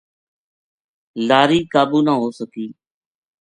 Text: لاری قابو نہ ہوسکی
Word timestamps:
لاری 1.27 1.59
قابو 1.73 1.99
نہ 2.05 2.13
ہوسکی 2.19 2.65